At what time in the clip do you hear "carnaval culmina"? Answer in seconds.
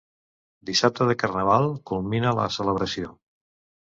1.23-2.31